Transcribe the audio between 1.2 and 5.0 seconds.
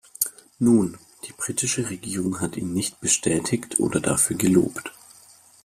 die britische Regierung hat ihn nicht bestätigt oder dafür gelobt.